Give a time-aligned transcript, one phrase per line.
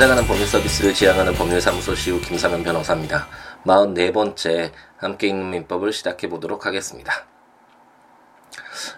[0.00, 3.28] 찾아가는 법률 서비스를 지향하는 법률사무소 시우 김사면 변호사입니다.
[3.66, 7.26] 44번째 함께 있는 민법을 시작해 보도록 하겠습니다.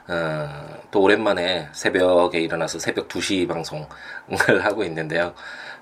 [0.06, 3.84] 어, 또 오랜만에 새벽에 일어나서 새벽 2시 방송을
[4.62, 5.34] 하고 있는데요.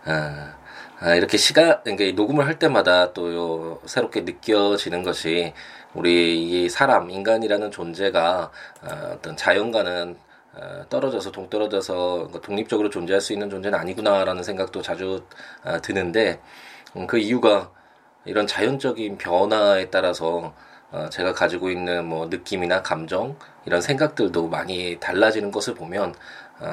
[0.06, 0.54] 어,
[1.00, 1.82] 아, 이렇게 시간,
[2.14, 5.52] 녹음을 할 때마다 또 새롭게 느껴지는 것이
[5.92, 8.50] 우리 이 사람, 인간이라는 존재가
[8.84, 10.29] 어, 어떤 자연과는 어,
[10.88, 15.24] 떨어져서 동떨어져서 독립적으로 존재할 수 있는 존재는 아니구나라는 생각도 자주
[15.64, 16.40] 어, 드는데
[16.96, 17.70] 음, 그 이유가
[18.24, 20.54] 이런 자연적인 변화에 따라서
[20.90, 26.14] 어, 제가 가지고 있는 뭐 느낌이나 감정 이런 생각들도 많이 달라지는 것을 보면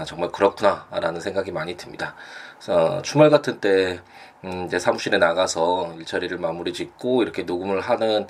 [0.05, 2.13] 정말 그렇구나라는 생각이 많이 듭니다.
[2.59, 4.01] 그래서 주말 같은 때
[4.43, 8.27] 음, 이제 사무실에 나가서 일처리를 마무리 짓고 이렇게 녹음을 하는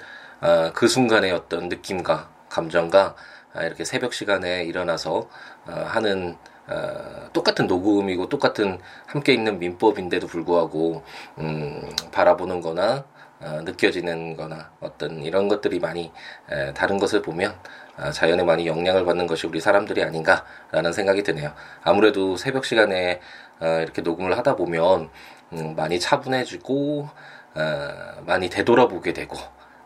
[0.74, 3.16] 그 순간의 어떤 느낌과 감정과 아,
[3.64, 5.30] 이렇게 새벽 시간에 일어나서
[5.68, 11.04] 어, 하는 어, 똑같은 녹음이고 똑같은 함께 있는 민법인데도 불구하고
[11.40, 13.06] 음, 바라보는 거나
[13.40, 16.12] 어, 느껴지는 거나 어떤 이런 것들이 많이
[16.50, 17.56] 에, 다른 것을 보면
[17.98, 21.54] 어, 자연에 많이 영향을 받는 것이 우리 사람들이 아닌가라는 생각이 드네요.
[21.84, 23.22] 아무래도 새벽 시간에
[23.60, 25.10] 어, 이렇게 녹음을 하다 보면
[25.54, 27.10] 음, 많이 차분해지고
[27.56, 29.38] 어, 많이 되돌아보게 되고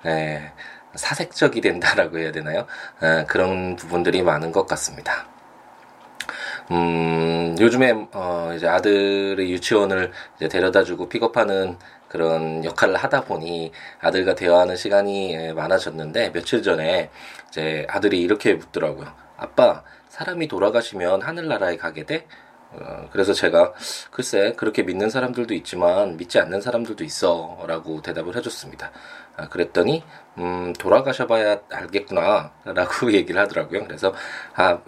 [0.05, 0.51] 에,
[0.95, 2.65] 사색적이 된다라고 해야 되나요?
[3.01, 5.27] 어, 그런 부분들이 많은 것 같습니다.
[6.71, 14.75] 음, 요즘에, 어, 이제 아들의 유치원을 이제 데려다주고 픽업하는 그런 역할을 하다 보니 아들과 대화하는
[14.75, 17.09] 시간이 예, 많아졌는데 며칠 전에
[17.47, 19.07] 이제 아들이 이렇게 묻더라고요.
[19.37, 22.27] 아빠, 사람이 돌아가시면 하늘나라에 가게 돼?
[22.71, 23.73] 어, 그래서 제가
[24.11, 28.91] 글쎄 그렇게 믿는 사람들도 있지만 믿지 않는 사람들도 있어라고 대답을 해줬습니다.
[29.37, 30.03] 아, 그랬더니
[30.37, 33.85] 음, 돌아가셔봐야 알겠구나라고 얘기를 하더라고요.
[33.85, 34.13] 그래서
[34.55, 34.79] 아,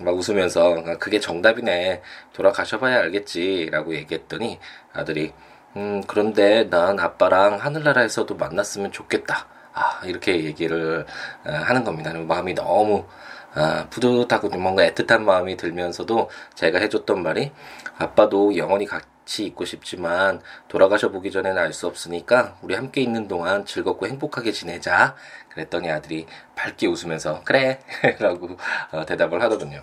[0.00, 2.02] 막 웃으면서 아, 그게 정답이네
[2.32, 4.58] 돌아가셔봐야 알겠지라고 얘기했더니
[4.92, 5.32] 아들이
[5.76, 9.46] 음, 그런데 난 아빠랑 하늘나라에서도 만났으면 좋겠다.
[9.72, 11.06] 아, 이렇게 얘기를
[11.44, 12.12] 아, 하는 겁니다.
[12.12, 13.06] 마음이 너무
[13.54, 17.52] 아, 뿌듯하고 뭔가 애틋한 마음이 들면서도 제가 해줬던 말이
[17.98, 18.86] 아빠도 영원히
[19.22, 24.52] 같이 있고 싶지만 돌아가셔 보기 전에는 알 수 없으니까 우리 함께 있는 동안 즐겁고 행복하게
[24.52, 25.16] 지내자.
[25.50, 27.80] 그랬더니 아들이 밝게 웃으면서 그래
[28.20, 28.56] 라고
[28.90, 29.82] 어, 대답을 하더군요.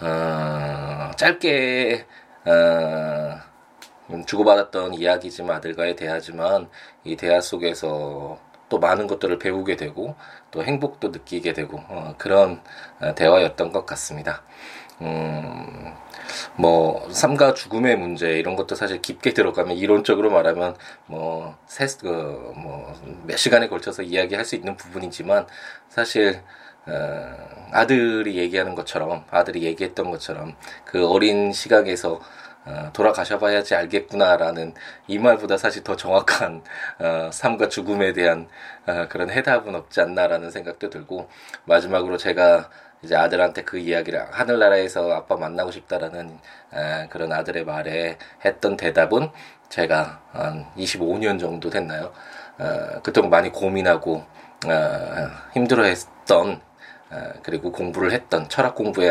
[0.00, 2.06] 어, 짧게
[2.46, 3.38] 어,
[4.26, 6.68] 주고받았던 이야기지만 아들과의 대화지만
[7.04, 8.38] 이 대화 속에서
[8.68, 10.16] 또 많은 것들을 배우게 되고
[10.50, 12.60] 또 행복도 느끼게 되고 어, 그런
[13.00, 14.42] 어, 대화였던 것 같습니다.
[15.04, 15.94] 음,
[16.56, 20.76] 뭐 삶과 죽음의 문제 이런 것도 사실 깊게 들어가면 이론적으로 말하면
[21.06, 21.56] 뭐
[22.54, 25.46] 뭐몇 시간에 걸쳐서 이야기할 수 있는 부분이지만
[25.88, 26.42] 사실
[26.86, 30.54] 어, 아들이 얘기하는 것처럼 아들이 얘기했던 것처럼
[30.84, 32.20] 그 어린 시각에서
[32.66, 34.74] 어, 돌아가셔봐야지 알겠구나라는
[35.06, 36.62] 이 말보다 사실 더 정확한
[36.98, 38.48] 어, 삶과 죽음에 대한
[38.86, 41.28] 어, 그런 해답은 없지 않나라는 생각도 들고
[41.66, 42.70] 마지막으로 제가
[43.04, 46.38] 이제 아들한테 그 이야기를 하늘나라에서 아빠 만나고 싶다라는
[46.72, 49.30] 에, 그런 아들의 말에 했던 대답은
[49.68, 52.12] 제가 한 25년 정도 됐나요?
[52.58, 54.24] 어, 그동안 많이 고민하고
[54.66, 56.60] 어, 힘들어했던
[57.10, 59.10] 어, 그리고 공부를 했던 철학 공부의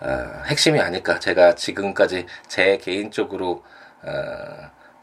[0.00, 1.18] 어, 핵심이 아닐까.
[1.18, 3.62] 제가 지금까지 제 개인적으로
[4.02, 4.10] 어,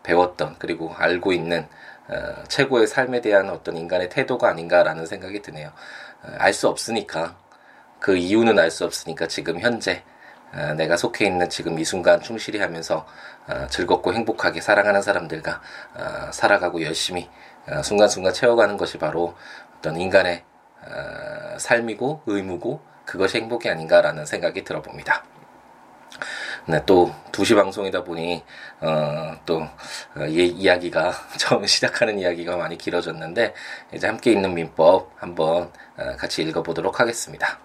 [0.04, 1.68] 배웠던 그리고 알고 있는
[2.50, 5.72] 최고의 삶에 대한 어떤 인간의 태도가 아닌가라는 생각이 드네요.
[6.38, 7.38] 알 수 없으니까
[8.04, 10.04] 그 이유는 알 수 없으니까 지금 현재
[10.76, 13.08] 내가 속해 있는 지금 이 순간 충실히 하면서
[13.70, 15.62] 즐겁고 행복하게 사랑하는 사람들과
[16.32, 17.30] 살아가고 열심히
[17.82, 19.36] 순간순간 채워가는 것이 바로
[19.78, 20.44] 어떤 인간의
[20.86, 25.24] 어, 삶이고 의무고 그것이 행복이 아닌가라는 생각이 들어봅니다.
[26.68, 28.44] 네, 또 2시 방송이다 보니
[28.82, 29.62] 어, 또
[30.16, 33.54] 어, 이, 이야기가 처음 시작하는 이야기가 많이 길어졌는데
[33.94, 37.60] 이제 함께 있는 민법 한번 어, 같이 읽어보도록 하겠습니다.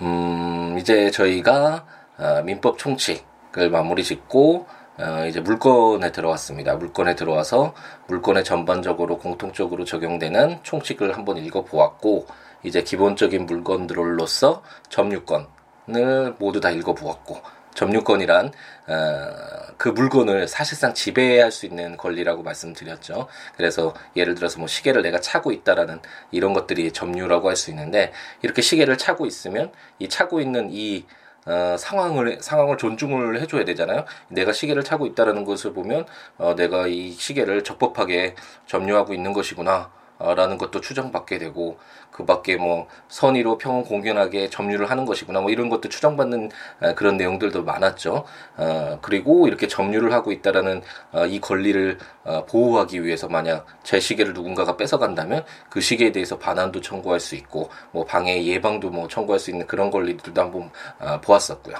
[0.00, 1.86] 음, 이제 저희가
[2.18, 4.66] 어, 민법 총칙을 마무리 짓고
[4.98, 6.76] 어, 이제 물건에 들어왔습니다.
[6.76, 7.74] 물건에 들어와서
[8.06, 12.26] 물건에 전반적으로 공통적으로 적용되는 총칙을 한번 읽어보았고
[12.62, 18.52] 이제 기본적인 물건들로서 점유권을 모두 다 읽어보았고 점유권이란
[18.88, 19.28] 어,
[19.76, 23.28] 그 물건을 사실상 지배할 수 있는 권리라고 말씀드렸죠.
[23.56, 28.62] 그래서 예를 들어서 뭐 시계를 내가 차고 있다라는 이런 것들이 점유라고 할 수 있는데 이렇게
[28.62, 31.04] 시계를 차고 있으면 이 차고 있는 이
[31.44, 34.04] 어, 상황을 상황을 존중을 해줘야 되잖아요.
[34.28, 36.06] 내가 시계를 차고 있다라는 것을 보면
[36.38, 38.36] 어, 내가 이 시계를 적법하게
[38.66, 39.90] 점유하고 있는 것이구나.
[40.36, 41.78] 라는 것도 추정받게 되고
[42.10, 46.50] 그 밖에 뭐 선의로 평온 공견하게 점유를 하는 것이구나 뭐 이런 것도 추정받는
[46.94, 48.24] 그런 내용들도 많았죠.
[48.56, 50.82] 어, 그리고 이렇게 점유를 하고 있다라는
[51.12, 56.80] 어, 이 권리를 어, 보호하기 위해서 만약 제 시계를 누군가가 뺏어간다면 그 시계에 대해서 반환도
[56.80, 60.70] 청구할 수 있고 뭐 방해 예방도 뭐 청구할 수 있는 그런 권리들도 한번
[61.00, 61.76] 어, 보았었고요.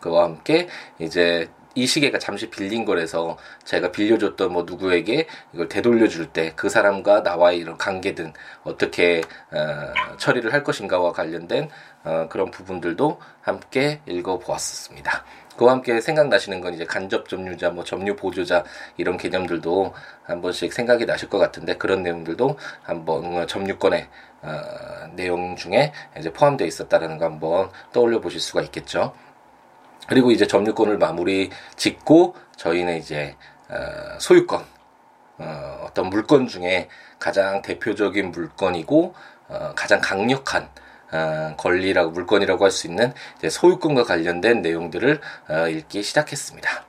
[0.00, 0.68] 그와 함께
[0.98, 6.68] 이제 이 시계가 잠시 빌린 거라서 제가 빌려줬던 뭐 누구에게 이걸 되돌려 줄 때 그
[6.68, 8.32] 사람과 나와의 이런 관계든
[8.64, 9.20] 어떻게
[9.52, 11.68] 어, 처리를 할 것인가와 관련된
[12.04, 15.24] 어, 그런 부분들도 함께 읽어 보았습니다.
[15.56, 18.62] 그와 함께 생각나시는 건 이제 간접 점유자, 뭐 점유 보조자
[18.96, 19.92] 이런 개념들도
[20.22, 24.08] 한 번씩 생각이 나실 것 같은데 그런 내용들도 한번 점유권의
[24.42, 24.50] 어,
[25.14, 29.12] 내용 중에 이제 포함되어 있었다라는 거 한번 떠올려 보실 수가 있겠죠.
[30.08, 33.36] 그리고 이제 점유권을 마무리 짓고 저희는 이제
[33.68, 34.64] 어, 소유권
[35.38, 36.88] 어, 어떤 물건 중에
[37.18, 39.14] 가장 대표적인 물건이고
[39.48, 40.68] 어, 가장 강력한
[41.12, 43.12] 어, 권리라고 물건이라고 할 수 있는
[43.48, 46.87] 소유권과 관련된 내용들을 어, 읽기 시작했습니다.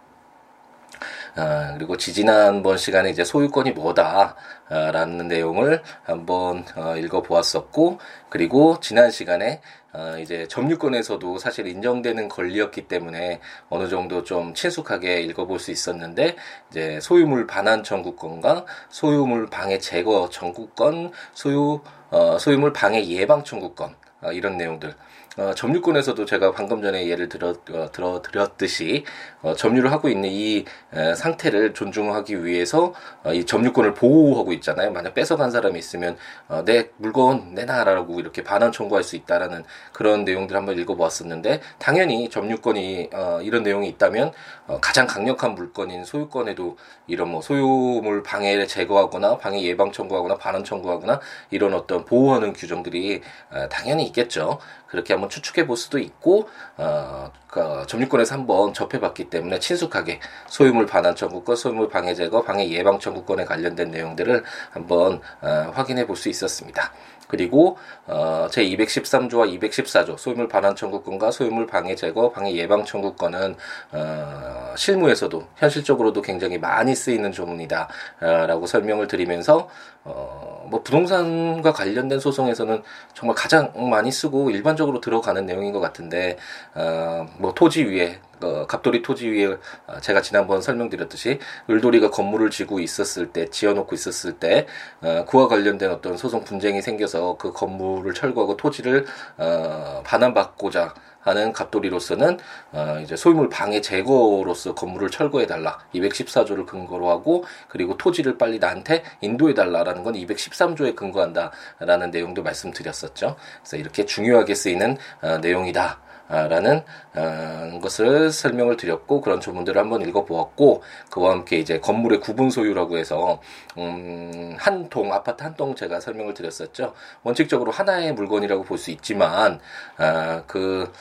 [1.37, 7.99] 어, 그리고 지지난번 시간에 이제 소유권이 뭐다라는 내용을 한번 어, 읽어보았었고,
[8.29, 9.61] 그리고 지난 시간에
[9.91, 16.35] 어, 이제 점유권에서도 사실 인정되는 권리였기 때문에 어느 정도 좀 친숙하게 읽어볼 수 있었는데
[16.69, 24.31] 이제 소유물 반환 청구권과 소유물 방해 제거 청구권, 소유 어, 소유물 방해 예방 청구권 어,
[24.31, 24.93] 이런 내용들
[25.37, 29.05] 어, 점유권에서도 제가 방금 전에 예를 들어 어, 들어 드렸듯이
[29.41, 32.93] 어, 점유를 하고 있는 이 에, 상태를 존중하기 위해서
[33.23, 34.91] 어, 이 점유권을 보호하고 있잖아요.
[34.91, 36.17] 만약 뺏어간 사람이 있으면
[36.47, 43.11] 어, 내 물건 내놔라고 이렇게 반환 청구할 수 있다라는 그런 내용들 한번 읽어보았었는데 당연히 점유권이
[43.13, 44.31] 어, 이런 내용이 있다면
[44.67, 46.77] 어, 가장 강력한 물건인 소유권에도
[47.07, 51.21] 이런 뭐 소유물 방해를 제거하거나 방해 예방 청구하거나 반환 청구하거나
[51.51, 53.21] 이런 어떤 보호하는 규정들이
[53.51, 54.59] 어, 당연히 있겠죠.
[54.89, 61.15] 그렇게 한번 추측해 볼 수도 있고 어, 그 점유권에서 한번 접해봤기 때문에 친숙하게 소유물 반환
[61.15, 66.91] 청구권, 소유물 방해 제거, 방해 예방 청구권에 관련된 내용들을 한번 어, 확인해 볼 수 있었습니다.
[67.29, 67.77] 그리고
[68.07, 73.55] 어, 제 213조와 214조 소유물 반환 청구권과 소유물 방해 제거, 방해 예방 청구권은
[73.91, 79.69] 어, 실무에서도 현실적으로도 굉장히 많이 쓰이는 조문이다라고 설명을 드리면서
[80.05, 82.81] 어, 뭐 부동산과 관련된 소송에서는
[83.13, 86.37] 정말 가장 많이 쓰고 일반적으로 들어가는 내용인 것 같은데
[86.73, 89.57] 어, 뭐 토지 위에 어, 갑돌이 토지 위에
[89.87, 91.39] 어, 제가 지난번 설명드렸듯이
[91.69, 94.67] 을돌이가 건물을 지고 있었을 때 지어놓고 있었을 때
[95.01, 99.05] 어, 그와 관련된 어떤 소송 분쟁이 생겨서 그 건물을 철거하고 토지를
[99.37, 102.39] 어, 반환받고자 하는 갑돌이로서는
[102.71, 109.03] 어, 이제 소유물 방해 제거로서 건물을 철거해 달라 214조를 근거로 하고 그리고 토지를 빨리 나한테
[109.21, 113.35] 인도해 달라라는 건 213조에 근거한다라는 내용도 말씀드렸었죠.
[113.61, 116.08] 그래서 이렇게 중요하게 쓰이는 어, 내용이다.
[116.29, 116.83] 라는
[117.15, 123.41] 어, 것을 설명을 드렸고 그런 조문들을 한번 읽어보았고 그와 함께 이제 건물의 구분 소유라고 해서
[123.77, 126.93] 음, 한 동 아파트 한 동 제가 설명을 드렸었죠.
[127.23, 129.59] 원칙적으로 하나의 물건이라고 볼 수 있지만
[129.97, 130.91] 아, 그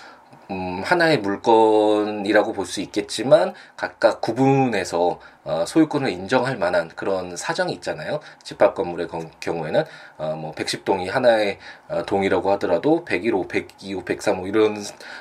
[0.50, 8.20] 음, 하나의 물건이라고 볼 수 있겠지만 각각 구분해서 어, 소유권을 인정할 만한 그런 사정이 있잖아요.
[8.42, 9.08] 집합 건물의
[9.40, 9.84] 경우에는
[10.18, 14.76] 어, 뭐 110동이 하나의 어, 동이라고 하더라도 101호, 102호, 103호 이런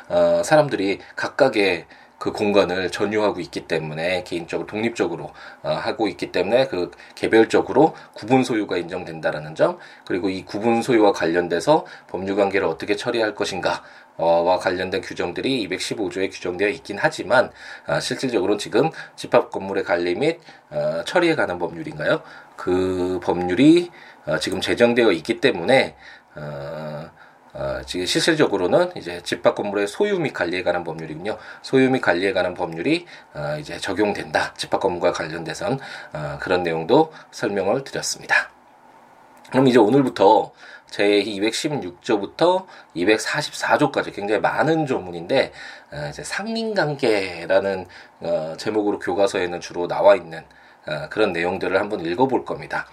[0.09, 1.85] 어, 사람들이 각각의
[2.17, 5.31] 그 공간을 전유하고 있기 때문에 개인적으로 독립적으로
[5.63, 11.85] 어, 하고 있기 때문에 그 개별적으로 구분 소유가 인정된다라는 점 그리고 이 구분 소유와 관련돼서
[12.07, 13.83] 법률 관계를 어떻게 처리할 것인가
[14.17, 17.51] 와 관련된 규정들이 215조에 규정되어 있긴 하지만
[17.85, 20.39] 아, 실질적으로는 지금 집합 건물의 관리 및
[20.71, 22.21] 어, 처리에 관한 법률인가요?
[22.55, 23.91] 그 법률이
[24.25, 25.95] 어, 지금 제정되어 있기 때문에
[26.35, 27.09] 어,
[27.57, 31.37] 어, 지금 실질적으로는 이제 집합 건물의 소유 및 관리에 관한 법률이군요.
[31.63, 34.53] 소유 및 관리에 관한 법률이 어, 이제 적용된다.
[34.53, 35.79] 집합 건물과 관련돼선
[36.13, 38.51] 어, 그런 내용도 설명을 드렸습니다.
[39.49, 40.51] 그럼 이제 오늘부터
[40.89, 45.51] 제 216조부터 244조까지 굉장히 많은 조문인데
[45.91, 47.87] 어, 이제 상린관계라는
[48.19, 50.45] 어, 제목으로 교과서에는 주로 나와 있는
[50.87, 52.87] 어, 그런 내용들을 한번 읽어볼 겁니다.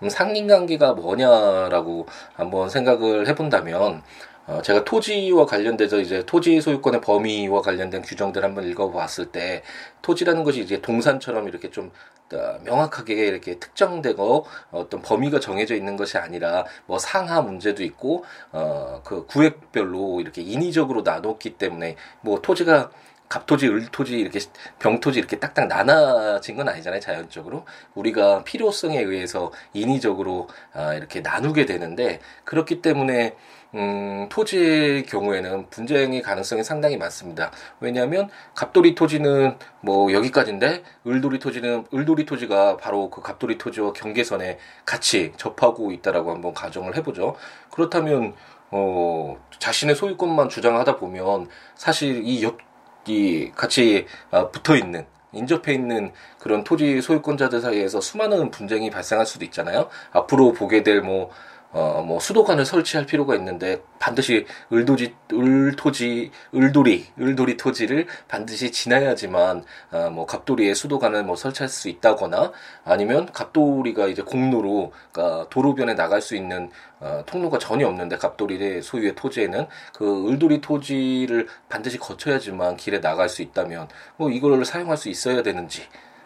[0.00, 4.02] 그럼 상린관계가 뭐냐라고 한번 생각을 해본다면
[4.46, 9.62] 어, 제가 토지와 관련돼서 이제 토지 소유권의 범위와 관련된 규정들 한번 읽어봤을 때
[10.02, 11.92] 토지라는 것이 이제 동산처럼 이렇게 좀
[12.32, 18.90] 어, 명확하게 이렇게 특정되고 어떤 범위가 정해져 있는 것이 아니라 뭐 상하 문제도 있고 어
[19.04, 22.90] 그 구획별로 이렇게 인위적으로 나눴기 때문에 뭐 토지가
[23.30, 24.40] 갑토지, 을토지 이렇게
[24.80, 32.18] 병토지 이렇게 딱딱 나눠진 건 아니잖아요 자연적으로 우리가 필요성에 의해서 인위적으로 아, 이렇게 나누게 되는데
[32.44, 33.36] 그렇기 때문에
[33.76, 37.52] 음, 토지의 경우에는 분쟁의 가능성이 상당히 많습니다.
[37.78, 45.32] 왜냐하면 갑돌이 토지는 뭐 여기까지인데 을돌이 토지는 을돌이 토지가 바로 그 갑돌이 토지와 경계선에 같이
[45.36, 47.36] 접하고 있다라고 한번 가정을 해보죠.
[47.70, 48.34] 그렇다면
[48.72, 51.46] 어, 자신의 소유권만 주장하다 보면
[51.76, 52.58] 사실 이 옆,
[53.06, 59.44] 이 같이 어, 붙어 있는 인접해 있는 그런 토지 소유권자들 사이에서 수많은 분쟁이 발생할 수도
[59.44, 59.88] 있잖아요.
[60.12, 61.30] 앞으로 보게 될뭐
[61.72, 70.10] 어, 뭐 수도관을 설치할 필요가 있는데 반드시 을도지, 을토지, 을돌이, 을돌이 토지를 반드시 지나야지만 어,
[70.10, 72.52] 뭐 갑돌이의 수도관을 뭐 설치할 수 있다거나
[72.84, 79.14] 아니면 갑돌이가 이제 공로로 그러니까 도로변에 나갈 수 있는 어, 통로가 전혀 없는데 갑돌이의 소유의
[79.14, 85.42] 토지에는 그 을돌이 토지를 반드시 거쳐야지만 길에 나갈 수 있다면 뭐 이걸 사용할 수 있어야
[85.42, 85.82] 되는지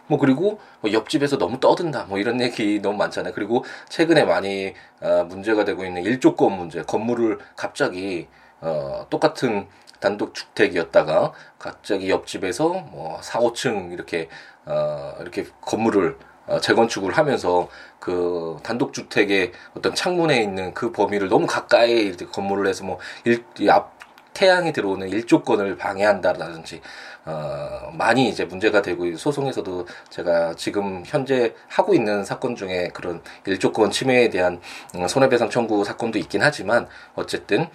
[0.07, 3.33] 뭐 그리고 뭐 옆집에서 너무 떠든다 뭐 이런 얘기 너무 많잖아요.
[3.33, 8.27] 그리고 최근에 많이 어, 문제가 되고 있는 일조권 문제, 건물을 갑자기
[8.61, 9.67] 어, 똑같은
[9.99, 14.29] 단독 주택이었다가 갑자기 옆집에서 뭐 4, 5층 이렇게
[14.65, 17.67] 어, 이렇게 건물을 어, 재건축을 하면서
[17.99, 23.43] 그 단독 주택의 어떤 창문에 있는 그 범위를 너무 가까이 이렇게 건물을 해서 뭐 일,
[23.69, 23.94] 앞
[24.35, 26.81] 태양이 들어오는 일조권을 방해한다라든지
[27.25, 33.89] 어, 많이 이제 문제가 되고 소송에서도 제가 지금 현재 하고 있는 사건 중에 그런 일조권
[33.89, 34.61] 침해에 대한
[34.93, 37.67] 음, 손해배상 청구 사건도 있긴 하지만 어쨌든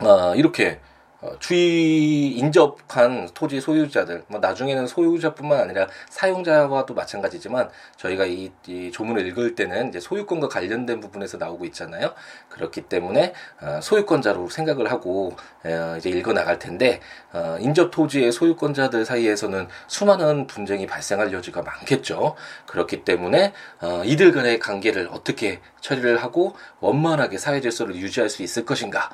[0.00, 0.91] 어, 이렇게 어,
[1.38, 9.54] 주의 인접한 토지 소유자들, 뭐 나중에는 소유자뿐만 아니라 사용자와도 마찬가지지만 저희가 이, 이 조문을 읽을
[9.54, 12.12] 때는 이제 소유권과 관련된 부분에서 나오고 있잖아요.
[12.48, 17.00] 그렇기 때문에 어, 소유권자로 생각을 하고 어, 이제 읽어 나갈 텐데
[17.32, 22.34] 어, 인접 토지의 소유권자들 사이에서는 수많은 분쟁이 발생할 여지가 많겠죠.
[22.66, 28.64] 그렇기 때문에 어, 이들 간의 관계를 어떻게 처리를 하고 원만하게 사회 질서를 유지할 수 있을
[28.64, 29.10] 것인가?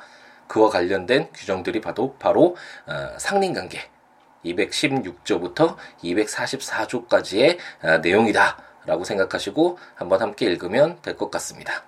[0.49, 3.79] 그와 관련된 규정들이 바로 바로 어, 상린관계
[4.45, 11.83] 216조부터 244조까지의 어, 내용이다라고 생각하시고 한번 함께 읽으면 될 것 같습니다.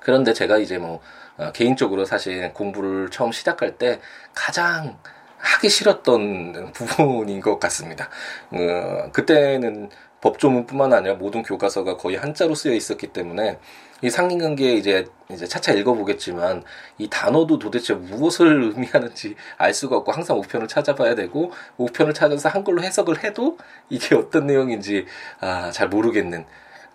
[0.00, 1.00] 그런데 제가 이제 뭐
[1.38, 4.00] 어, 개인적으로 사실 공부를 처음 시작할 때
[4.34, 4.98] 가장
[5.38, 8.10] 하기 싫었던 부분인 것 같습니다.
[8.50, 13.58] 어, 그때는 법조문뿐만 아니라 모든 교과서가 거의 한자로 쓰여 있었기 때문에
[14.02, 16.62] 이 상린관계 이제 이제 차차 읽어보겠지만
[16.98, 22.82] 이 단어도 도대체 무엇을 의미하는지 알 수가 없고 항상 우편을 찾아봐야 되고 우편을 찾아서 한글로
[22.82, 25.06] 해석을 해도 이게 어떤 내용인지
[25.40, 26.44] 아, 잘 모르겠는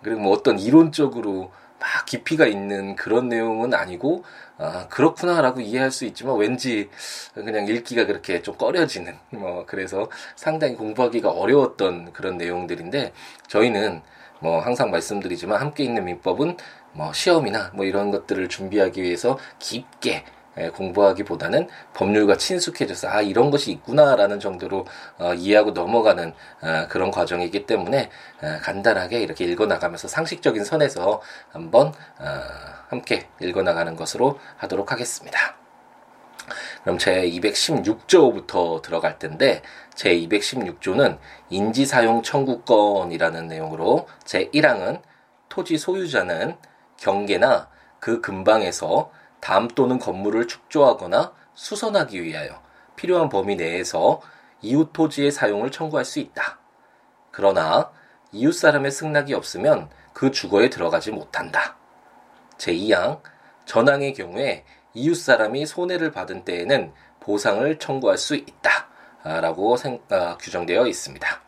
[0.02, 4.22] 그리고 뭐 어떤 이론적으로 막 깊이가 있는 그런 내용은 아니고
[4.56, 6.88] 아 그렇구나라고 이해할 수 있지만 왠지
[7.34, 13.12] 그냥 읽기가 그렇게 좀 꺼려지는 뭐 그래서 상당히 공부하기가 어려웠던 그런 내용들인데
[13.48, 14.02] 저희는
[14.42, 16.56] 뭐 항상 말씀드리지만 함께 있는 민법은
[16.92, 20.24] 뭐 시험이나 뭐 이런 것들을 준비하기 위해서 깊게
[20.58, 24.84] 예, 공부하기보다는 법률과 친숙해져서 아 이런 것이 있구나라는 정도로
[25.18, 28.10] 어, 이해하고 넘어가는 어, 그런 과정이기 때문에
[28.42, 32.40] 어, 간단하게 이렇게 읽어나가면서 상식적인 선에서 한번 어,
[32.88, 35.56] 함께 읽어나가는 것으로 하도록 하겠습니다.
[36.82, 39.62] 그럼 제 216조부터 들어갈 텐데
[39.94, 41.18] 제 216조는
[41.48, 45.00] 인지사용 청구권이라는 내용으로 제 1항은
[45.48, 46.56] 토지 소유자는
[47.02, 47.68] 경계나
[47.98, 52.62] 그 근방에서 담 또는 건물을 축조하거나 수선하기 위하여
[52.94, 54.20] 필요한 범위 내에서
[54.60, 56.58] 이웃 토지의 사용을 청구할 수 있다.
[57.32, 57.90] 그러나
[58.30, 61.76] 이웃 사람의 승낙이 없으면 그 주거에 들어가지 못한다.
[62.58, 63.20] 제2항
[63.64, 68.88] 전항의 경우에 이웃 사람이 손해를 받은 때에는 보상을 청구할 수 있다.
[69.24, 71.42] 라고 생, 아, 규정되어 있습니다.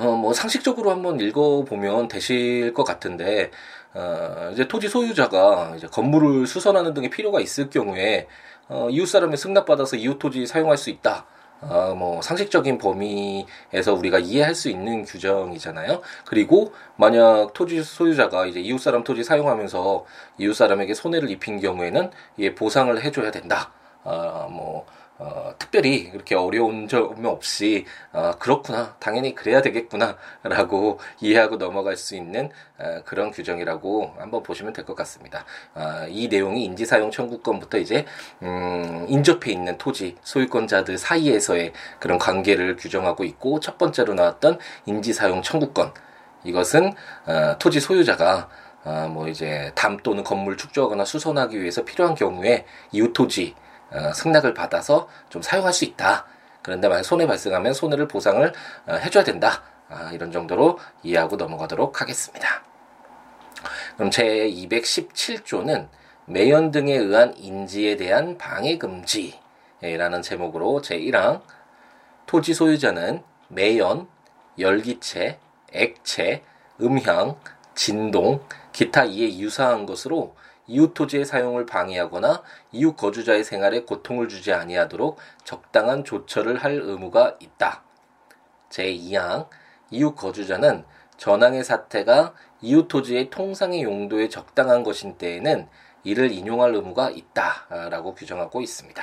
[0.00, 3.50] 어, 뭐 상식적으로 한번 읽어보면 되실 것 같은데
[3.94, 8.28] 어, 이제 토지 소유자가 이제 건물을 수선하는 등의 필요가 있을 경우에
[8.68, 11.26] 어, 이웃 사람의 승낙받아서 이웃 토지 사용할 수 있다.
[11.62, 16.00] 어, 뭐 상식적인 범위에서 우리가 이해할 수 있는 규정이잖아요.
[16.24, 20.06] 그리고 만약 토지 소유자가 이제 이웃 사람 토지 사용하면서
[20.38, 23.72] 이웃 사람에게 손해를 입힌 경우에는 이 보상을 해줘야 된다.
[24.04, 24.86] 아, 뭐
[25.22, 32.50] 어, 특별히 그렇게 어려운 점 없이 어, 그렇구나 당연히 그래야 되겠구나라고 이해하고 넘어갈 수 있는
[32.78, 35.44] 어, 그런 규정이라고 한번 보시면 될 것 같습니다.
[35.74, 38.06] 어, 이 내용이 인지사용 청구권부터 이제
[38.42, 45.92] 음, 인접해 있는 토지 소유권자들 사이에서의 그런 관계를 규정하고 있고 첫 번째로 나왔던 인지사용 청구권
[46.44, 46.94] 이것은
[47.26, 48.48] 어, 토지 소유자가
[48.84, 53.69] 어, 뭐 이제 담 또는 건물 축조하거나 수선하기 위해서 필요한 경우에 이웃 토지 어,
[54.14, 56.26] 승낙을 받아서 좀 사용할 수 있다.
[56.62, 58.52] 그런데 만약 손해 발생하면 손해를 보상을
[58.86, 59.62] 어, 해줘야 된다.
[59.88, 62.62] 아, 이런 정도로 이해하고 넘어가도록 하겠습니다.
[63.96, 65.88] 그럼 제 217조는
[66.26, 71.42] 매연 등에 의한 인지에 대한 방해 금지라는 제목으로 제 1항
[72.26, 74.06] 토지 소유자는 매연,
[74.58, 75.40] 열기체,
[75.72, 76.44] 액체,
[76.80, 77.36] 음향,
[77.74, 78.40] 진동,
[78.72, 80.36] 기타 이에 유사한 것으로
[80.70, 87.82] 이웃 토지의 사용을 방해하거나 이웃 거주자의 생활에 고통을 주지 아니하도록 적당한 조처를 할 의무가 있다.
[88.70, 89.48] 제2항
[89.90, 90.84] 이웃 거주자는
[91.16, 95.68] 전항의 사태가 이웃 토지의 통상의 용도에 적당한 것인 때에는
[96.04, 99.02] 이를 인용할 의무가 있다라고 규정하고 있습니다.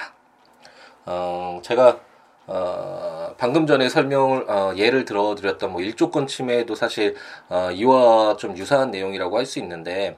[1.05, 1.99] 어, 제가
[2.47, 7.15] 어, 방금 전에 설명을 어, 예를 들어드렸던 뭐 일조권 침해도 사실
[7.49, 10.17] 어, 이와 좀 유사한 내용이라고 할 수 있는데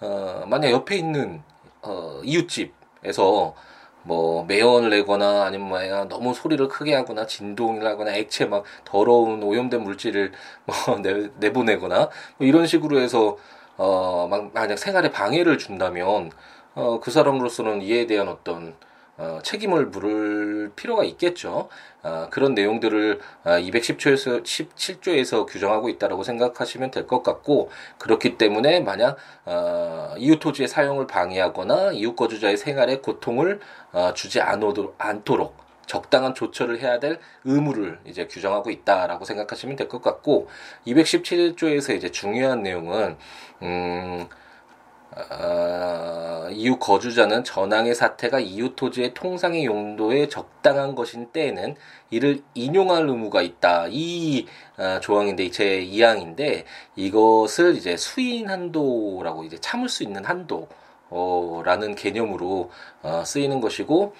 [0.00, 1.42] 어, 만약 옆에 있는
[1.82, 3.54] 어, 이웃집에서
[4.02, 9.82] 뭐 매연을 내거나 아니면 뭐 너무 소리를 크게 하거나 진동을 하거나 액체 막 더러운 오염된
[9.82, 10.32] 물질을
[10.64, 13.36] 뭐 내, 내보내거나 뭐 이런 식으로 해서
[13.78, 16.30] 어 막 만약 생활에 방해를 준다면
[16.74, 18.74] 어 그 사람으로서는 이에 대한 어떤
[19.18, 21.68] 어, 책임을 물을 필요가 있겠죠.
[22.02, 29.16] 어, 그런 내용들을 어, 210조에서 17조에서 규정하고 있다라고 생각하시면 될 것 같고 그렇기 때문에 만약
[29.44, 33.60] 어, 이웃 토지의 사용을 방해하거나 이웃 거주자의 생활에 고통을
[33.92, 35.56] 어, 주지 않도록
[35.86, 40.48] 적당한 조처를 해야 될 의무를 이제 규정하고 있다라고 생각하시면 될 것 같고
[40.86, 43.16] 217조에서 이제 중요한 내용은
[43.62, 44.26] 음
[45.16, 51.74] 어, 이웃 거주자는 전항의 사태가 이웃 토지의 통상의 용도에 적당한 것인 때에는
[52.10, 53.86] 이를 인용할 의무가 있다.
[53.88, 54.46] 이
[54.76, 56.64] 어, 조항인데 제 2항인데
[56.96, 62.70] 이것을 이제 수인 한도라고 이제 참을 수 있는 한도라는 개념으로
[63.02, 64.14] 어, 쓰이는 것이고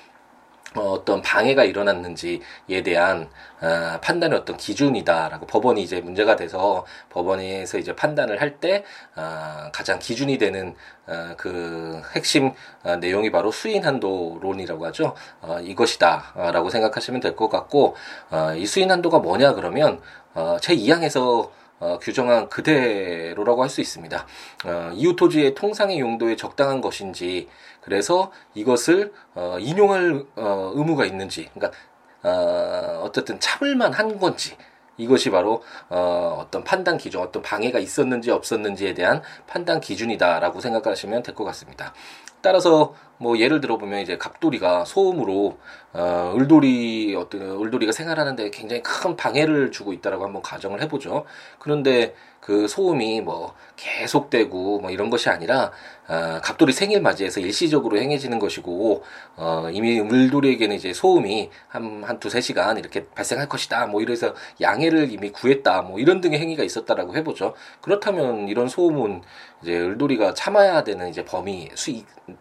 [0.74, 3.30] 어, 어떤 방해가 일어났는지에 대한
[3.62, 10.36] 어, 판단의 어떤 기준이다라고 법원이 이제 문제가 돼서 법원에서 이제 판단을 할때 어, 가장 기준이
[10.38, 10.74] 되는
[11.06, 15.14] 어, 그 핵심 어, 내용이 바로 수인 한도론이라고 하죠.
[15.40, 17.96] 어, 이것이다라고 생각하시면 될 것 같고
[18.30, 20.00] 어, 이 수인 한도가 뭐냐 그러면
[20.34, 24.26] 어, 제 2항에서 어, 규정한 그대로라고 할 수 있습니다.
[24.64, 27.48] 어, 이웃 토지의 통상의 용도에 적당한 것인지,
[27.82, 31.76] 그래서 이것을 어, 인용할 어, 의무가 있는지, 그러니까
[32.22, 34.56] 어, 어쨌든 참을만 한 건지,
[34.96, 41.34] 이것이 바로 어, 어떤 판단 기준, 어떤 방해가 있었는지 없었는지에 대한 판단 기준이다라고 생각하시면 될
[41.34, 41.92] 것 같습니다.
[42.40, 45.58] 따라서 뭐 예를 들어 보면 이제 갑돌이가 소음으로
[45.92, 51.24] 어 을돌이 어떤 을돌이가 생활하는데 굉장히 큰 방해를 주고 있다라고 한번 가정을 해보죠.
[51.58, 55.72] 그런데 그 소음이 뭐 계속되고 뭐 이런 것이 아니라
[56.06, 59.02] 어, 갑돌이 생일 맞이해서 일시적으로 행해지는 것이고
[59.36, 63.86] 어, 이미 물돌이에게는 이제 소음이 한 한 두세 시간 이렇게 발생할 것이다.
[63.86, 65.82] 뭐 이래서 양해를 이미 구했다.
[65.82, 67.54] 뭐 이런 등의 행위가 있었다라고 해보죠.
[67.80, 69.22] 그렇다면 이런 소음은
[69.62, 71.92] 이제 을돌이가 참아야 되는 이제 범위 수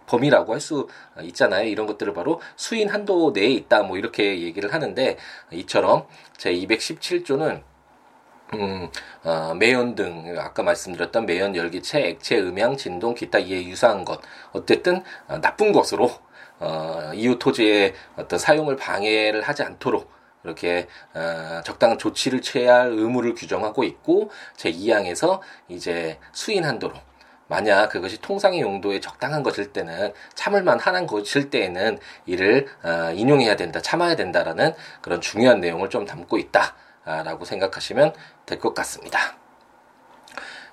[0.07, 0.87] 범위라고 할수
[1.21, 1.67] 있잖아요.
[1.67, 3.83] 이런 것들을 바로 수인 한도 내에 있다.
[3.83, 5.17] 뭐 이렇게 얘기를 하는데
[5.51, 7.61] 이처럼 제 217조는
[8.53, 8.89] 음,
[9.23, 14.21] 어, 매연 등 아까 말씀드렸던 매연, 열기체, 액체, 음향, 진동, 기타 이에 유사한 것
[14.53, 16.11] 어쨌든 어, 나쁜 것으로
[16.59, 20.09] 어, 이웃 토지의 어떤 사용을 방해를 하지 않도록
[20.43, 26.93] 이렇게 어, 적당한 조치를 취해야 할 의무를 규정하고 있고 제 2항에서 이제 수인 한도로
[27.47, 33.81] 만약 그것이 통상의 용도에 적당한 것일 때는 참을만 한 것일 때에는 이를 어, 인용해야 된다,
[33.81, 36.75] 참아야 된다라는 그런 중요한 내용을 좀 담고 있다.
[37.05, 38.13] 라고 생각하시면
[38.47, 39.37] 될 것 같습니다.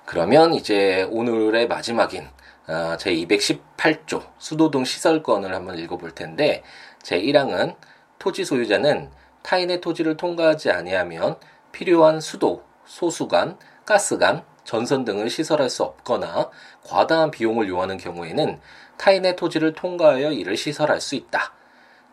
[0.05, 2.27] 그러면 이제 오늘의 마지막인
[2.67, 6.63] 어, 제 218조 수도 등 시설권을 한번 읽어볼 텐데
[7.03, 7.75] 제 1항은
[8.17, 9.11] 토지 소유자는
[9.43, 11.37] 타인의 토지를 통과하지 아니하면
[11.71, 16.49] 필요한 수도, 소수관, 가스관, 전선 등을 시설할 수 없거나
[16.83, 18.59] 과다한 비용을 요하는 경우에는
[18.97, 21.53] 타인의 토지를 통과하여 이를 시설할 수 있다.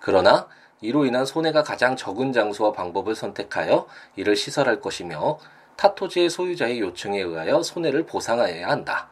[0.00, 0.48] 그러나
[0.80, 3.86] 이로 인한 손해가 가장 적은 장소와 방법을 선택하여
[4.16, 5.38] 이를 시설할 것이며
[5.76, 9.08] 타 토지의 소유자의 요청에 의하여 손해를 보상하여야 한다.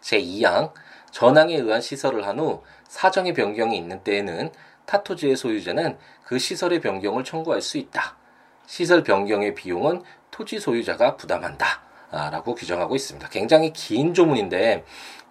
[0.00, 0.72] 제2항
[1.10, 4.50] 전항에 의한 시설을 한 후 사정의 변경이 있는 때에는
[4.86, 8.16] 타 토지의 소유자는 그 시설의 변경을 청구할 수 있다.
[8.66, 11.87] 시설 변경의 비용은 토지 소유자가 부담한다.
[12.10, 13.28] 라고 규정하고 있습니다.
[13.28, 14.84] 굉장히 긴 조문인데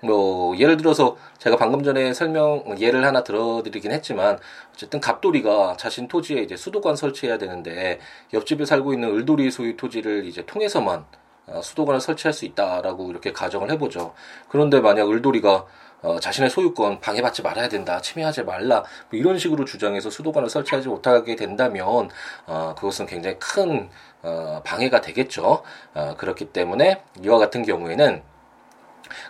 [0.04, 4.38] 뭐 예를 들어서 제가 방금 전에 설명 예를 하나 들어드리긴 했지만
[4.74, 8.00] 어쨌든 갑돌이가 자신 토지에 이제 수도관 설치해야 되는데
[8.34, 11.06] 옆집에 살고 있는 을돌이 소유 토지를 이제 통해서만
[11.48, 14.14] 어, 수도관을 설치할 수 있다라고 이렇게 가정을 해보죠.
[14.50, 15.66] 그런데 만약 을돌이가
[16.02, 21.36] 어, 자신의 소유권 방해받지 말아야 된다, 침해하지 말라 뭐 이런 식으로 주장해서 수도관을 설치하지 못하게
[21.36, 22.10] 된다면
[22.46, 23.90] 어, 그것은 굉장히 큰
[24.22, 25.64] 어, 방해가 되겠죠.
[25.94, 28.22] 어, 그렇기 때문에 이와 같은 경우에는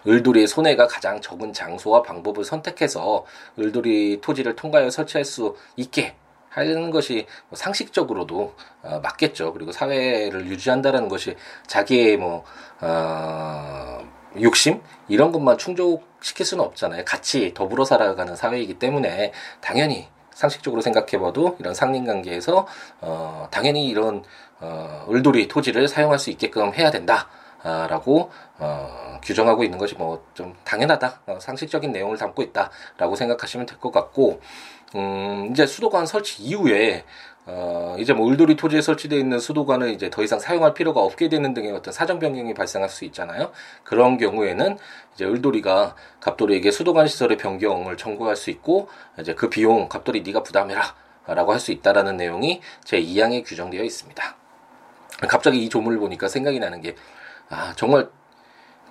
[0.08, 3.26] 을돌이의 손해가 가장 적은 장소와 방법을 선택해서
[3.60, 6.16] 을돌이 토지를 통과하여 설치할 수 있게
[6.50, 9.54] 하는 것이 뭐 상식적으로도 어, 맞겠죠.
[9.54, 11.36] 그리고 사회를 유지한다라는 것이
[11.68, 12.44] 자기의 뭐
[12.82, 14.00] 어,
[14.42, 17.04] 욕심 이런 것만 충족 시킬 수는 없잖아요.
[17.06, 22.68] 같이 더불어 살아가는 사회이기 때문에 당연히 상식적으로 생각해봐도 이런 상린관계에서
[23.02, 24.24] 어, 당연히 이런
[24.60, 27.28] 어, 을돌이 토지를 사용할 수 있게끔 해야 된다.
[27.64, 33.80] 라고 어, 규정하고 있는 것이 뭐 좀 당연하다 어, 상식적인 내용을 담고 있다라고 생각하시면 될
[33.80, 34.40] 것 같고
[34.96, 37.04] 음, 이제 수도관 설치 이후에
[37.46, 41.54] 어, 이제 뭐 울돌이 토지에 설치되어 있는 수도관을 이제 더 이상 사용할 필요가 없게 되는
[41.54, 43.52] 등의 어떤 사정 변경이 발생할 수 있잖아요.
[43.84, 44.78] 그런 경우에는
[45.16, 48.90] 이제 을돌이가 갑돌이에게 수도관 시설의 변경을 청구할 수 있고
[49.20, 54.36] 이제 그 비용 갑돌이 네가 부담해라라고 할 수 있다라는 내용이 제 2항에 규정되어 있습니다.
[55.30, 56.96] 갑자기 이 조문을 보니까 생각이 나는 게
[57.50, 58.10] 아, 정말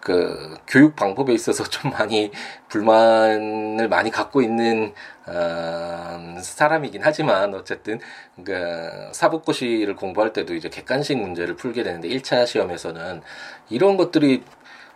[0.01, 2.31] 그 교육 방법에 있어서 좀 많이
[2.69, 4.95] 불만을 많이 갖고 있는
[5.27, 7.99] 어, 사람이긴 하지만 어쨌든
[8.45, 13.23] 그 사법고시를 공부할 때도 이제 객관식 문제를 풀게 되는데 1차 시험에서는
[13.69, 14.45] 이런 것들이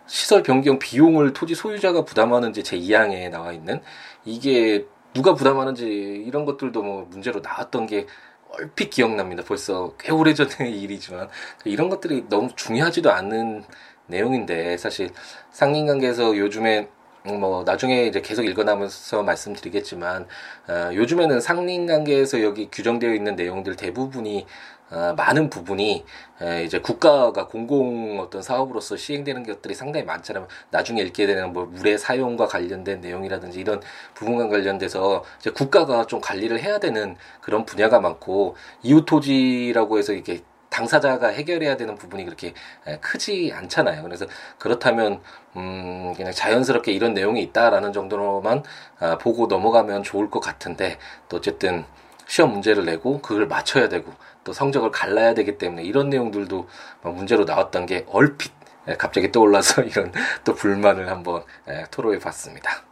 [0.06, 3.80] 시설 변경 비용을 토지 소유자가 부담하는지 제 2항에 나와 있는
[4.24, 5.86] 이게 누가 부담하는지
[6.26, 8.06] 이런 것들도 뭐 문제로 나왔던 게
[8.52, 9.42] 얼핏 기억납니다.
[9.46, 11.28] 벌써 꽤 오래전의 일이지만
[11.64, 13.64] 이런 것들이 너무 중요하지도 않은
[14.06, 15.10] 내용인데 사실
[15.50, 16.88] 상인관계에서 요즘에
[17.24, 20.26] 뭐 나중에 이제 계속 읽어나면서 말씀드리겠지만
[20.68, 24.79] 어, 요즘에는 상린관계에서 여기 규정되어 있는 내용들 대부분이 어,
[25.16, 26.04] 많은 부분이
[26.42, 30.48] 에, 이제 국가가 공공 어떤 사업으로서 시행되는 것들이 상당히 많잖아요.
[30.70, 33.80] 나중에 읽게 되는 뭐 물의 사용과 관련된 내용이라든지 이런
[34.14, 40.42] 부분과 관련돼서 이제 국가가 좀 관리를 해야 되는 그런 분야가 많고 이웃 토지라고 해서 이게
[40.70, 42.54] 당사자가 해결해야 되는 부분이 그렇게
[43.00, 44.02] 크지 않잖아요.
[44.04, 44.26] 그래서
[44.58, 45.20] 그렇다면
[45.56, 48.62] 음 그냥 자연스럽게 이런 내용이 있다라는 정도로만
[49.00, 50.98] 아, 보고 넘어가면 좋을 것 같은데
[51.28, 51.84] 또 어쨌든
[52.26, 54.12] 시험 문제를 내고 그걸 맞춰야 되고
[54.44, 56.68] 또 성적을 갈라야 되기 때문에 이런 내용들도
[57.02, 58.52] 문제로 나왔던 게 얼핏
[58.98, 60.12] 갑자기 떠올라서 이런
[60.44, 61.44] 또 불만을 한번
[61.90, 62.82] 토로해 봤습니다.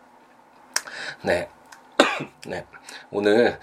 [1.22, 1.48] 네.
[2.46, 2.64] 네.
[3.10, 3.58] 오늘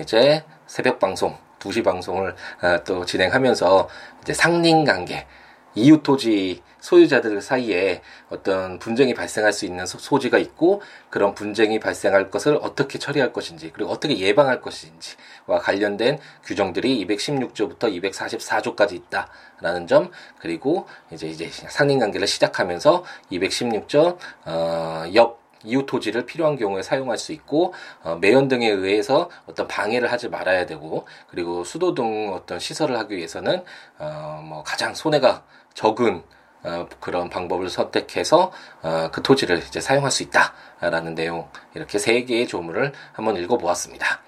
[0.00, 3.88] 이제 새벽 방송 2시 방송을 아, 또 진행하면서
[4.22, 5.26] 이제 상린 관계
[5.74, 12.58] 이웃 토지 소유자들 사이에 어떤 분쟁이 발생할 수 있는 소지가 있고 그런 분쟁이 발생할 것을
[12.62, 21.28] 어떻게 처리할 것인지 그리고 어떻게 예방할 것인지와 관련된 규정들이 216조부터 244조까지 있다라는 점 그리고 이제
[21.28, 28.16] 이제 상린 관계를 시작하면서 216조 어, 옆 이웃 토지를 필요한 경우에 사용할 수 있고 어,
[28.20, 33.64] 매연 등에 의해서 어떤 방해를 하지 말아야 되고 그리고 수도 등 어떤 시설을 하기 위해서는
[33.98, 35.42] 어, 뭐 가장 손해가
[35.78, 36.24] 적은
[36.64, 38.50] 어, 그런 방법을 선택해서
[38.82, 44.20] 어, 그 토지를 이제 사용할 수 있다라는 내용 이렇게 세 개의 조문을 한번 읽어보았습니다.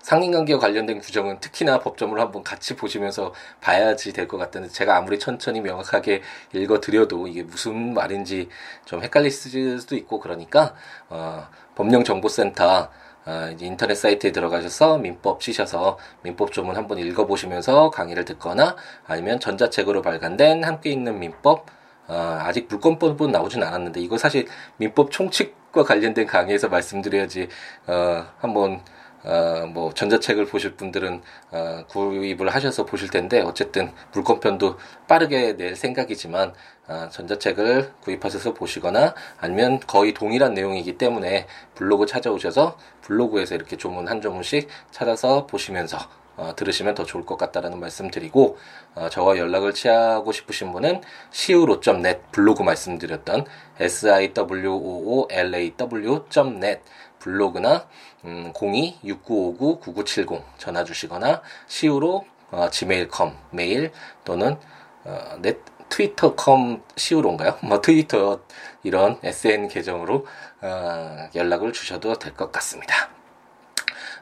[0.00, 5.60] 상인관계와 관련된 규정은 특히나 법조문을 한번 같이 보시면서 봐야지 될 것 같은데 제가 아무리 천천히
[5.60, 6.22] 명확하게
[6.54, 8.48] 읽어드려도 이게 무슨 말인지
[8.86, 10.74] 좀 헷갈릴 수도 있고 그러니까
[11.10, 12.88] 어, 법령정보센터
[13.26, 20.02] 어, 이제 인터넷 사이트에 들어가셔서 민법 치셔서 민법 조문 한번 읽어보시면서 강의를 듣거나 아니면 전자책으로
[20.02, 21.66] 발간된 함께 읽는 민법
[22.06, 27.48] 어, 아직 물권법은 나오진 않았는데 이거 사실 민법 총칙과 관련된 강의에서 말씀드려야지
[27.86, 28.82] 어, 한번
[29.24, 36.52] 어, 뭐 전자책을 보실 분들은 어, 구입을 하셔서 보실 텐데 어쨌든 물권편도 빠르게 낼 생각이지만
[36.86, 44.20] 어, 전자책을 구입하셔서 보시거나 아니면 거의 동일한 내용이기 때문에 블로그 찾아오셔서 블로그에서 이렇게 조문 한
[44.20, 45.98] 조문씩 찾아서 보시면서
[46.36, 48.58] 어, 들으시면 더 좋을 것 같다라는 말씀드리고
[48.96, 51.00] 어, 저와 연락을 취하고 싶으신 분은
[51.32, 53.46] siwo.net 블로그 말씀드렸던
[53.80, 56.80] siwoolaw.net
[57.24, 57.88] 블로그나
[58.26, 63.92] 음, 02-6959-9970 전화 주시거나 시우로 어, gmail.com 메일
[64.24, 64.58] 또는
[65.04, 65.58] 어, 넷
[65.88, 67.58] 트위터컴 시우로인가요?
[67.64, 68.40] 뭐 트위터
[68.82, 70.26] 이런 SN 계정으로
[70.60, 73.08] 어, 연락을 주셔도 될 것 같습니다.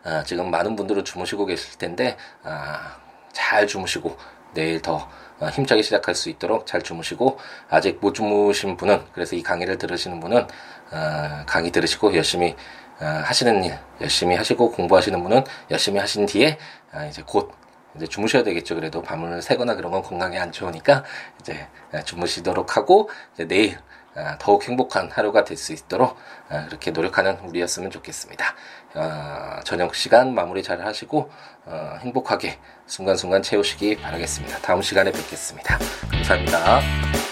[0.05, 2.99] 아, 지금 많은 분들은 주무시고 계실 텐데 아,
[3.33, 4.17] 잘 주무시고
[4.55, 5.09] 내일 더
[5.41, 7.39] 어, 힘차게 시작할 수 있도록 잘 주무시고
[7.69, 10.47] 아직 못 주무신 분은 그래서 이 강의를 들으시는 분은
[10.93, 12.57] 어, 강의 들으시고 열심히 어,
[12.99, 16.59] 하시는 일 열심히 하시고 공부하시는 분은 열심히 하신 뒤에
[16.93, 17.53] 아, 이제 곧
[17.97, 18.75] 이제 주무셔야 되겠죠.
[18.75, 21.05] 그래도 밤을 새거나 그런 건 건강에 안 좋으니까
[21.41, 21.67] 이제
[22.05, 23.79] 주무시도록 하고 이제 내일
[24.15, 26.17] 아, 더욱 행복한 하루가 될 수 있도록
[26.49, 28.55] 아, 그렇게 노력하는 우리였으면 좋겠습니다.
[28.95, 31.31] 아, 저녁 시간 마무리 잘 하시고
[31.65, 34.59] 어, 행복하게 순간순간 채우시기 바라겠습니다.
[34.59, 35.79] 다음 시간에 뵙겠습니다.
[36.11, 37.32] 감사합니다.